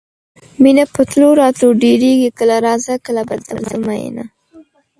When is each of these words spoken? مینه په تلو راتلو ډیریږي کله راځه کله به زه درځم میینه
مینه 0.61 0.83
په 0.93 1.01
تلو 1.09 1.29
راتلو 1.41 1.69
ډیریږي 1.81 2.29
کله 2.39 2.55
راځه 2.65 2.93
کله 3.05 3.21
به 3.27 3.35
زه 3.45 3.51
درځم 3.57 3.81
میینه 3.89 4.23